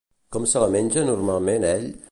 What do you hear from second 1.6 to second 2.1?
ell?